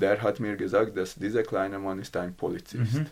[0.00, 2.94] der hat mir gesagt, dass dieser kleine Mann ist ein Polizist.
[2.94, 3.06] Mhm.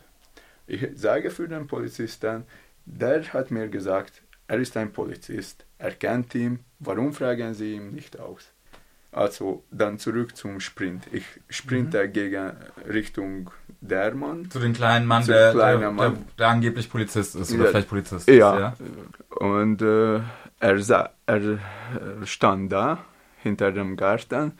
[0.67, 2.45] Ich sage für den Polizisten,
[2.85, 7.91] der hat mir gesagt, er ist ein Polizist, er kennt ihn, warum fragen Sie ihn
[7.93, 8.53] nicht aus?
[9.11, 11.05] Also dann zurück zum Sprint.
[11.11, 12.13] Ich sprinte mhm.
[12.13, 12.53] gegen
[12.89, 14.51] Richtung der Mann.
[14.51, 16.15] Zu dem kleinen Mann, der, kleinen der, Mann.
[16.15, 18.69] Der, der, angeblich Polizist ist oder ja, vielleicht Polizist ja.
[18.69, 18.81] ist.
[18.81, 19.39] Ja.
[19.47, 20.21] Und äh,
[20.61, 21.59] er, sah, er
[22.25, 23.05] stand da
[23.43, 24.53] hinter dem Garten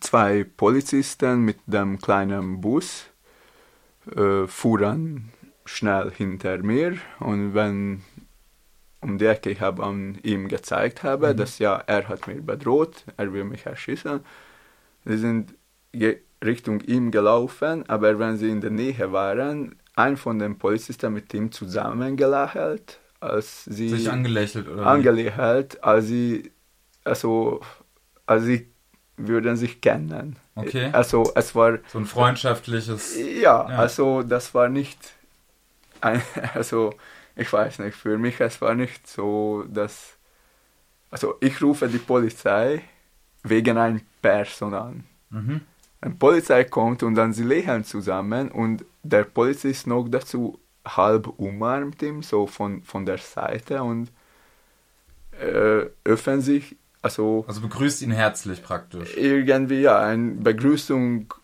[0.00, 3.06] zwei Polizisten mit dem kleinen Bus
[4.14, 5.30] äh, fuhren
[5.64, 8.02] schnell hinter mir und wenn
[9.00, 11.36] um die Ecke ich an ihm gezeigt habe, mhm.
[11.36, 14.20] dass ja er hat mich bedroht, er will mich erschießen.
[15.04, 15.54] Sie sind
[16.44, 21.32] Richtung ihm gelaufen, aber wenn sie in der Nähe waren, ein von den Polizisten mit
[21.34, 26.50] ihm zusammengelächelt, als sie sich angelächelt oder angelächelt, als sie
[27.04, 27.60] also
[28.26, 28.73] als sie
[29.16, 30.36] würden sich kennen.
[30.54, 30.90] Okay.
[30.92, 33.16] Also es war so ein freundschaftliches.
[33.16, 34.98] Ja, ja, also das war nicht
[36.00, 36.22] ein,
[36.54, 36.94] also
[37.36, 40.16] ich weiß nicht, für mich es war nicht so, dass
[41.10, 42.82] also ich rufe die Polizei
[43.44, 45.04] wegen einer Person an.
[45.30, 45.60] Mhm.
[46.00, 52.02] Eine Polizei kommt und dann sie lächeln zusammen und der Polizist noch dazu halb umarmt
[52.02, 54.10] ihn, so von, von der Seite und
[55.40, 59.14] äh, öffnen sich also, also begrüßt ihn herzlich praktisch.
[59.18, 61.34] Irgendwie, ja, eine Begrüßung.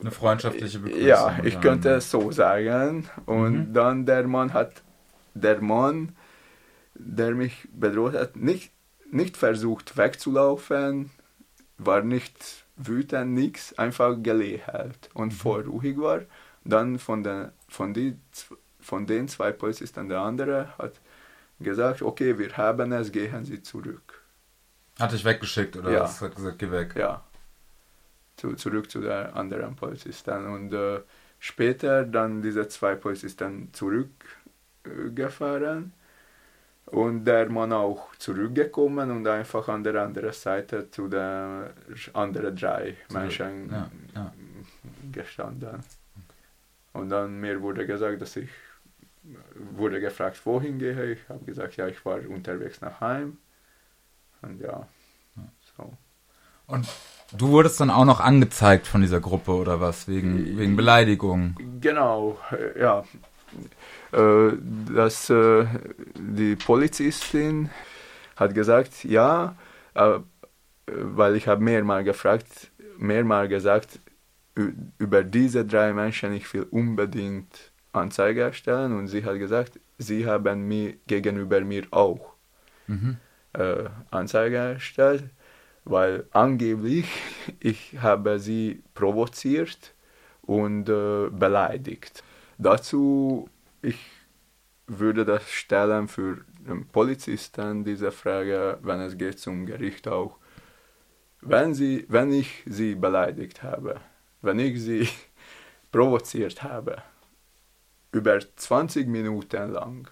[0.00, 1.04] Eine freundschaftliche Begrüßung.
[1.04, 3.10] Ja, ich könnte es so sagen.
[3.26, 3.72] Und mhm.
[3.72, 4.84] dann der Mann hat,
[5.34, 6.14] der Mann,
[6.94, 8.70] der mich bedroht hat, nicht,
[9.10, 11.10] nicht versucht wegzulaufen,
[11.78, 15.36] war nicht wütend, nichts, einfach gelächelt und mhm.
[15.36, 16.20] voll ruhig war.
[16.64, 18.16] Dann von den, von, die,
[18.78, 21.00] von den zwei Polizisten, der andere hat
[21.58, 24.22] gesagt, okay, wir haben es, gehen Sie zurück.
[24.98, 26.00] Hat dich weggeschickt oder ja.
[26.00, 26.20] was?
[26.20, 26.94] Hat gesagt, geh weg.
[26.96, 27.22] Ja.
[28.36, 30.46] zu, zurück zu der anderen Polizisten.
[30.46, 31.00] Und äh,
[31.38, 35.92] später dann diese zwei Polizisten zurückgefahren
[36.86, 41.64] und der Mann auch zurückgekommen und einfach an der anderen Seite zu den
[42.12, 44.32] anderen drei Menschen ja, ja.
[45.12, 45.80] gestanden.
[46.92, 48.50] Und dann mir wurde gesagt, dass ich
[49.72, 51.28] wurde gefragt, wohin gehe ich.
[51.28, 53.38] habe gesagt, ja, ich war unterwegs nach Heim.
[54.42, 54.86] Und ja,
[55.76, 55.92] so.
[56.66, 56.88] Und
[57.36, 60.08] du wurdest dann auch noch angezeigt von dieser Gruppe oder was?
[60.08, 61.56] Wegen, wegen Beleidigung?
[61.80, 62.38] Genau,
[62.78, 63.04] ja.
[64.12, 64.52] Äh,
[64.92, 65.66] dass äh,
[66.14, 67.70] die Polizistin
[68.36, 69.56] hat gesagt, ja,
[69.94, 70.18] äh,
[70.86, 74.00] weil ich habe mehrmal gefragt, mehrmal gesagt,
[74.98, 80.66] über diese drei Menschen, ich will unbedingt Anzeige erstellen und sie hat gesagt, sie haben
[80.66, 82.32] mir gegenüber mir auch
[82.86, 83.18] mhm.
[83.56, 85.24] Äh, Anzeige erstellt,
[85.84, 87.08] weil angeblich
[87.60, 89.94] ich habe sie provoziert
[90.42, 92.22] und äh, beleidigt.
[92.58, 93.48] Dazu
[93.82, 93.98] ich
[94.86, 100.38] würde das stellen für den Polizisten diese Frage, wenn es geht zum Gericht auch.
[101.40, 104.00] Wenn, sie, wenn ich sie beleidigt habe,
[104.42, 105.08] wenn ich sie
[105.92, 107.02] provoziert habe,
[108.12, 110.08] über 20 Minuten lang,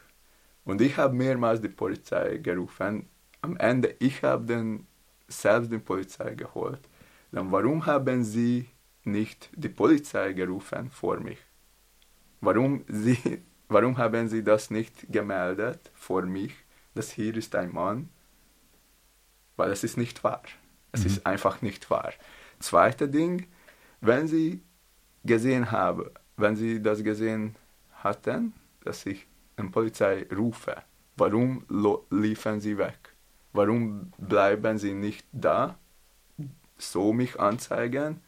[0.64, 3.09] und ich habe mehrmals die Polizei gerufen,
[3.44, 4.87] am Ende ich habe den
[5.28, 6.83] selbst die Polizei geholt,
[7.33, 8.68] dann warum haben sie
[9.04, 11.38] nicht die Polizei gerufen vor mich?
[12.40, 16.52] Warum sie Warum haben Sie das nicht gemeldet vor mich,
[16.94, 18.11] dass hier ist ein Mann?
[19.57, 20.42] Weil es ist nicht wahr.
[20.92, 21.07] Es mhm.
[21.07, 22.12] ist einfach nicht wahr.
[22.59, 23.46] Zweite Ding,
[24.00, 24.62] wenn Sie
[25.24, 27.57] gesehen haben, wenn Sie das gesehen
[28.02, 28.52] hatten,
[28.83, 29.26] dass ich
[29.57, 30.76] eine Polizei rufe,
[31.16, 31.64] warum
[32.11, 33.13] liefen Sie weg?
[33.55, 35.79] Warum bleiben Sie nicht da,
[36.77, 38.21] so mich anzeigen?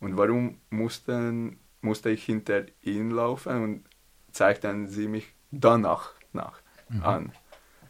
[0.00, 3.84] Und warum mussten, musste ich hinter Ihnen laufen und
[4.32, 7.02] zeigten sie mich danach nach mhm.
[7.02, 7.32] an.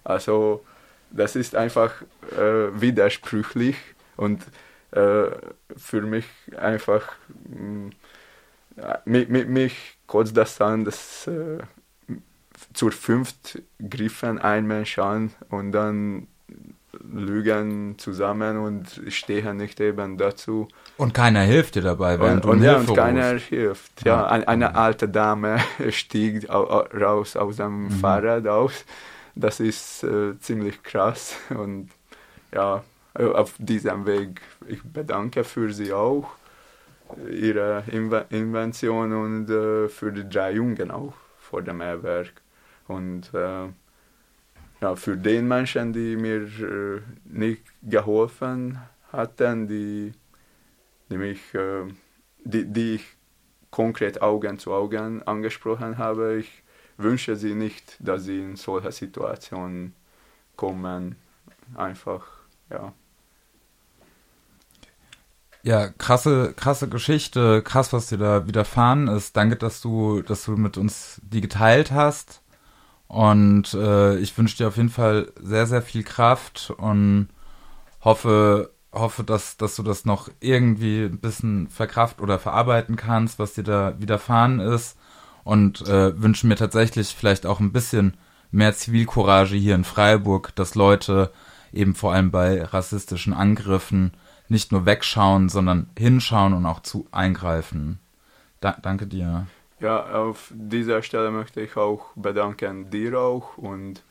[0.05, 0.64] Also
[1.11, 3.76] das ist einfach äh, widersprüchlich
[4.16, 4.42] und
[4.92, 5.31] äh,
[5.76, 6.26] für mich
[6.57, 7.12] einfach
[7.48, 7.90] mh,
[9.05, 11.59] mich, mich kotzt das an, dass äh,
[12.72, 16.29] zur fünft griffen ein Mensch an und dann
[17.02, 20.68] lügen zusammen und stehen nicht eben dazu.
[20.96, 24.04] Und keiner hilft dir dabei, während und, du und, ja, und keiner hilft.
[24.04, 25.58] Ja, eine, eine alte Dame
[25.90, 27.90] stieg raus aus dem mhm.
[27.90, 28.84] Fahrrad aus.
[29.34, 31.90] Das ist äh, ziemlich krass und
[32.52, 32.82] ja,
[33.14, 36.30] auf diesem Weg, ich bedanke für sie auch,
[37.30, 42.32] ihre Inve Invention und äh, für die drei Jungen auch vor dem Erwerk.
[42.86, 43.68] Und äh,
[44.80, 48.78] ja, für den Menschen, die mir äh, nicht geholfen
[49.12, 50.12] hatten, die,
[51.10, 51.84] die mich, äh,
[52.44, 53.04] die, die ich
[53.70, 56.62] konkret Augen zu Augen angesprochen habe, ich
[56.96, 59.94] wünsche sie nicht, dass sie in solche Situationen
[60.56, 61.16] kommen.
[61.74, 62.26] Einfach,
[62.68, 62.92] ja.
[65.62, 69.36] Ja, krasse, krasse Geschichte, krass, was dir da widerfahren ist.
[69.36, 72.40] Danke, dass du, dass du mit uns die geteilt hast.
[73.10, 77.28] Und äh, ich wünsche dir auf jeden Fall sehr, sehr viel Kraft und
[78.02, 83.54] hoffe, hoffe, dass, dass du das noch irgendwie ein bisschen verkraft oder verarbeiten kannst, was
[83.54, 84.96] dir da widerfahren ist.
[85.42, 88.16] Und äh, wünsche mir tatsächlich vielleicht auch ein bisschen
[88.52, 91.32] mehr Zivilcourage hier in Freiburg, dass Leute
[91.72, 94.12] eben vor allem bei rassistischen Angriffen
[94.48, 97.98] nicht nur wegschauen, sondern hinschauen und auch zu eingreifen.
[98.60, 99.48] Da, danke dir.
[99.80, 104.04] Ja, auf dieser Stelle möchte ich auch bedanken dir auch und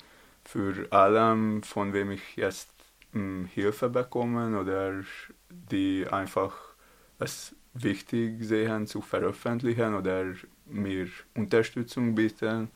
[0.44, 2.72] für allem, von wem ich jetzt
[3.12, 5.04] mh, hm, Hilfe bekommen oder
[5.50, 6.56] die einfach
[7.20, 10.34] es wichtig sehen zu veröffentlichen oder
[10.66, 12.72] mir Unterstützung bieten,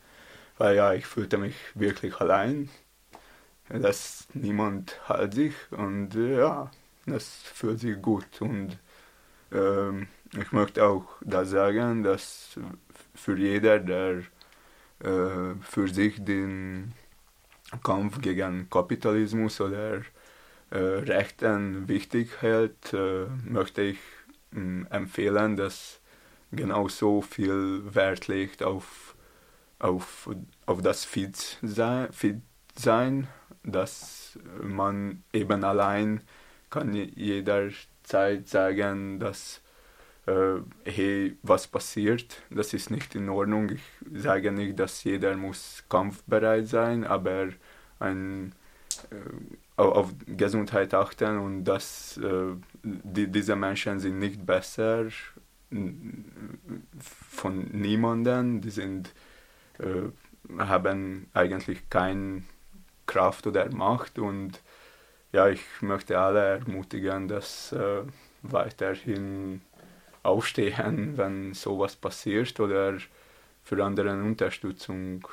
[0.60, 2.69] weil ja, ich fühlte mich wirklich allein,
[3.69, 6.69] dass niemand hat sich und ja,
[7.08, 8.77] das fühlt sich gut und
[9.51, 12.59] ähm, ich möchte auch da sagen, dass
[13.16, 14.24] für jeder, der
[15.03, 16.93] äh, für sich den
[17.84, 20.01] Kampf gegen Kapitalismus oder
[20.72, 23.99] äh, Rechten wichtig hält, äh, möchte ich
[24.51, 25.99] mh, empfehlen, dass
[26.51, 29.16] genauso viel Wert legt auf,
[29.80, 30.30] auf,
[30.66, 32.41] auf das Fit sein, Fit
[32.76, 33.28] sein,
[33.64, 36.22] dass man eben allein
[36.70, 39.61] kann jederzeit sagen, dass
[40.26, 43.71] hey, was passiert, das ist nicht in Ordnung.
[43.71, 43.82] Ich
[44.13, 47.49] sage nicht, dass jeder muss kampfbereit sein, aber
[47.99, 48.53] ein,
[49.11, 52.53] äh, auf Gesundheit achten und dass äh,
[52.84, 55.07] die, diese Menschen sind nicht besser
[57.30, 59.13] von niemandem, die sind,
[59.80, 62.43] äh, haben eigentlich keine
[63.07, 64.61] Kraft oder Macht und
[65.32, 68.03] ja, ich möchte alle ermutigen, dass äh,
[68.43, 69.61] weiterhin
[70.24, 72.97] aufstehen, wenn sowas passiert oder
[73.63, 75.28] für andere Unterstützung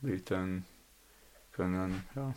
[0.00, 0.64] bieten
[1.52, 2.04] können.
[2.14, 2.34] Ja.